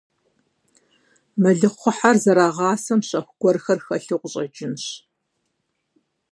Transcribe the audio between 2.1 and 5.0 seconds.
зэрагъасэм щэху гуэрхэр хэлъу къыщӀэкӀынщ.